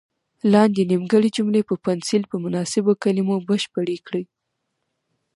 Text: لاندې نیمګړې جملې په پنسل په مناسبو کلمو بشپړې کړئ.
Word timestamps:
لاندې 0.53 0.81
نیمګړې 0.91 1.29
جملې 1.37 1.61
په 1.69 1.75
پنسل 1.85 2.21
په 2.31 2.35
مناسبو 2.43 2.91
کلمو 3.03 3.35
بشپړې 3.49 3.97
کړئ. 4.07 4.23